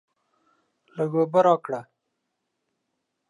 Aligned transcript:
لږ 0.95 1.11
اوبه 1.19 1.39
راکړه! 1.45 1.81